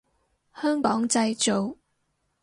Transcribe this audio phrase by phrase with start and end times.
[0.59, 1.77] 香港製造